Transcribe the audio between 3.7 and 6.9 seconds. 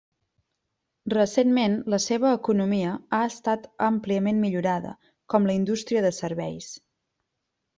àmpliament millorada, com la indústria de serveis.